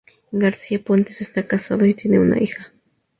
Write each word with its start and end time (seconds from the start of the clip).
García 0.31 0.83
Pontes 0.83 1.21
está 1.21 1.45
casado 1.45 1.85
y 1.85 1.93
tiene 1.93 2.17
una 2.19 2.41
hija. 2.41 2.73